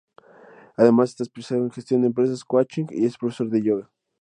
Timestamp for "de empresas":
2.01-2.43